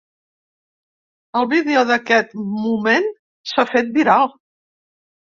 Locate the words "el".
1.41-1.47